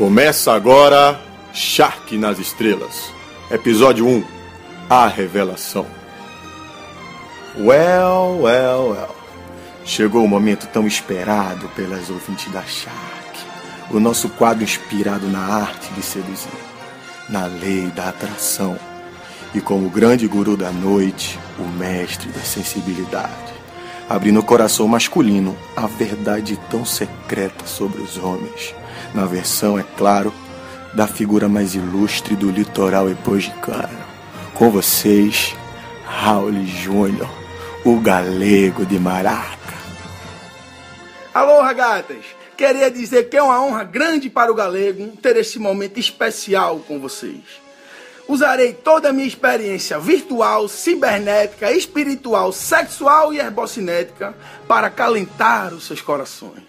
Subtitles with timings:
[0.00, 1.20] Começa agora
[1.52, 3.12] Shark nas Estrelas,
[3.50, 4.24] episódio 1
[4.88, 5.86] A Revelação.
[7.58, 9.16] Well, well, well.
[9.84, 13.40] Chegou o momento tão esperado pelas ouvintes da Shark.
[13.90, 16.48] O nosso quadro inspirado na arte de seduzir,
[17.28, 18.78] na lei da atração.
[19.54, 23.52] E como grande guru da noite, o mestre da sensibilidade.
[24.08, 28.79] Abrindo o coração masculino a verdade tão secreta sobre os homens.
[29.14, 30.32] Na versão, é claro,
[30.94, 33.98] da figura mais ilustre do litoral epogicano.
[34.54, 35.54] Com vocês,
[36.04, 37.30] Raul Júnior,
[37.84, 39.58] o galego de Maraca.
[41.32, 42.24] Alô, ragatas!
[42.56, 46.98] Queria dizer que é uma honra grande para o galego ter esse momento especial com
[46.98, 47.40] vocês.
[48.28, 54.34] Usarei toda a minha experiência virtual, cibernética, espiritual, sexual e herbocinética
[54.68, 56.62] para acalentar os seus corações.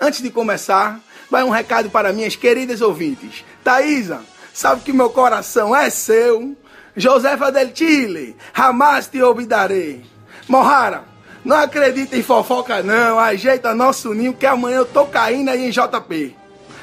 [0.00, 1.00] Antes de começar,
[1.32, 3.42] vai um recado para minhas queridas ouvintes.
[3.64, 4.20] Thaisa,
[4.52, 6.54] sabe que meu coração é seu.
[6.94, 10.04] Josefa del Chile, jamás te olvidarei.
[10.46, 11.04] Mohara,
[11.42, 15.70] não acredita em fofoca não, ajeita nosso ninho que amanhã eu tô caindo aí em
[15.70, 16.36] JP.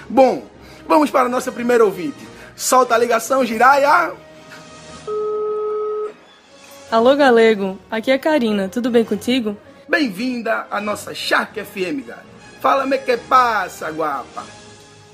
[0.09, 0.47] Bom,
[0.87, 2.27] vamos para a nossa primeira ouvinte.
[2.55, 4.13] Solta a ligação, Jiraya.
[6.89, 7.77] Alô, Galego.
[7.91, 8.67] Aqui é a Karina.
[8.67, 9.55] Tudo bem contigo?
[9.87, 12.38] Bem-vinda à nossa Shark FM, galera.
[12.59, 14.43] Fala-me que passa, guapa.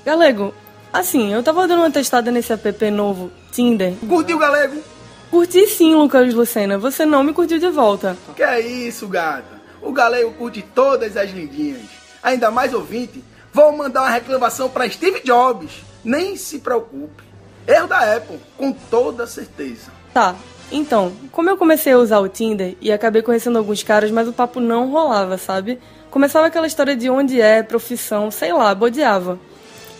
[0.04, 0.54] Galego,
[0.92, 3.94] assim, eu tava dando uma testada nesse app novo, Tinder.
[4.08, 4.82] Curtiu, galego?
[5.30, 6.78] Curti sim, Lucas Lucena.
[6.78, 8.16] Você não me curtiu de volta.
[8.34, 9.60] Que é isso, gata?
[9.82, 11.82] O galego curte todas as lindinhas.
[12.22, 15.70] Ainda mais ouvinte, vou mandar uma reclamação para Steve Jobs.
[16.04, 17.24] Nem se preocupe.
[17.66, 19.90] Erro da Apple, com toda certeza.
[20.14, 20.34] Tá,
[20.70, 24.32] então, como eu comecei a usar o Tinder e acabei conhecendo alguns caras, mas o
[24.32, 25.78] papo não rolava, sabe?
[26.10, 29.38] Começava aquela história de onde é, profissão, sei lá, bodeava.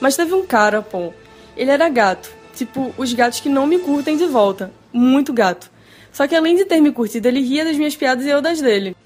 [0.00, 1.12] Mas teve um cara, pô,
[1.56, 2.31] ele era gato.
[2.55, 4.72] Tipo, os gatos que não me curtem de volta.
[4.93, 5.71] Muito gato.
[6.12, 8.60] Só que além de ter me curtido, ele ria das minhas piadas e eu das
[8.60, 8.97] dele.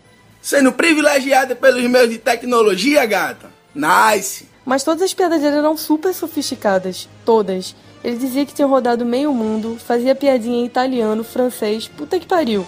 [0.40, 3.50] Sendo privilegiada pelos meios de tecnologia, gata.
[3.74, 4.48] Nice.
[4.64, 7.08] Mas todas as piadas dele eram super sofisticadas.
[7.24, 7.74] Todas.
[8.02, 12.66] Ele dizia que tinha rodado meio mundo, fazia piadinha em italiano, francês, puta que pariu.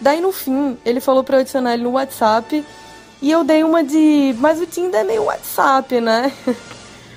[0.00, 2.64] Daí no fim, ele falou pra eu adicionar ele no WhatsApp
[3.20, 4.34] e eu dei uma de.
[4.38, 6.32] Mas o Tinder é meio WhatsApp, né?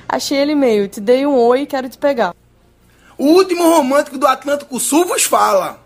[0.09, 2.35] Achei ele meio, te dei um oi quero te pegar.
[3.17, 5.81] O último romântico do Atlântico Sul vos fala.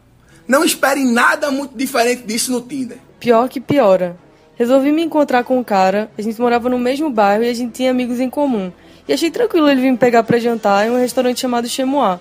[0.47, 2.97] Não espere nada muito diferente disso no Tinder.
[3.19, 4.17] Pior que piora.
[4.55, 7.73] Resolvi me encontrar com um cara, a gente morava no mesmo bairro e a gente
[7.73, 8.72] tinha amigos em comum.
[9.07, 12.19] E achei tranquilo ele vir me pegar para jantar em um restaurante chamado Chemois.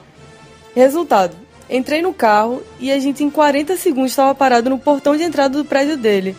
[0.75, 1.37] Resultado,
[1.69, 5.59] entrei no carro e a gente em 40 segundos estava parado no portão de entrada
[5.59, 6.37] do prédio dele.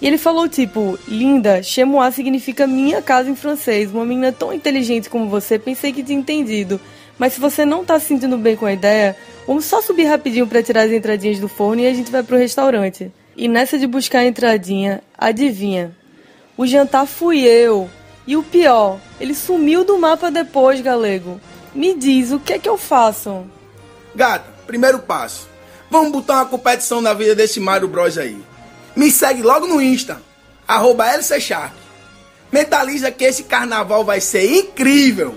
[0.00, 3.90] E ele falou tipo, linda, Chemois significa minha casa em francês.
[3.90, 6.80] Uma menina tão inteligente como você, pensei que tinha entendido.
[7.18, 9.14] Mas se você não tá se sentindo bem com a ideia,
[9.46, 12.38] vamos só subir rapidinho para tirar as entradinhas do forno e a gente vai pro
[12.38, 13.12] restaurante.
[13.36, 15.94] E nessa de buscar a entradinha, adivinha?
[16.56, 17.90] O jantar fui eu.
[18.30, 21.40] E o pior, ele sumiu do mapa depois, galego.
[21.74, 23.44] Me diz, o que é que eu faço?
[24.14, 25.48] Gata, primeiro passo.
[25.90, 28.40] Vamos botar uma competição na vida desse Mario Bros aí.
[28.94, 30.22] Me segue logo no Insta,
[30.68, 31.74] arroba LCShark.
[32.52, 35.34] Mentaliza que esse carnaval vai ser incrível.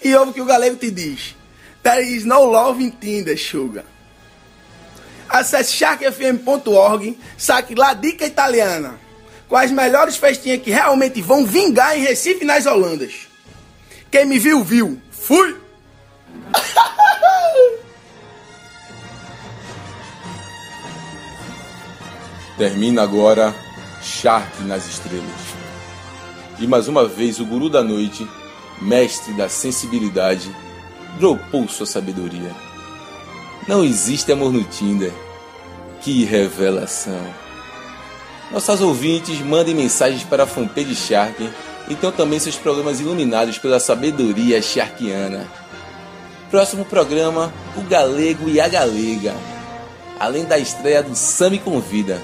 [0.00, 1.34] E ouve o que o galego te diz.
[1.82, 3.84] There is no love in Tinder, sugar.
[5.28, 9.00] Acesse sharkfm.org, saque lá dica italiana.
[9.48, 13.28] Com as melhores festinhas que realmente vão vingar em Recife nas Holandas.
[14.10, 15.00] Quem me viu, viu.
[15.10, 15.56] Fui!
[22.56, 23.54] Termina agora
[24.02, 25.24] Shark nas Estrelas.
[26.58, 28.28] E mais uma vez o guru da noite,
[28.80, 30.54] mestre da sensibilidade,
[31.18, 32.54] dropou sua sabedoria.
[33.66, 35.12] Não existe amor no Tinder.
[36.00, 37.41] Que revelação!
[38.52, 41.50] Nossas ouvintes mandem mensagens para a fanpage Shark
[41.88, 45.48] e tenham também seus problemas iluminados pela sabedoria sharkiana.
[46.50, 49.34] Próximo programa, o Galego e a Galega.
[50.20, 52.20] Além da estreia do Sami Convida.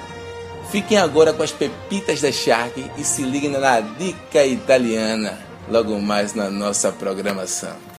[0.70, 5.38] Fiquem agora com as pepitas da Shark e se liguem na dica italiana
[5.70, 7.88] logo mais na nossa programação.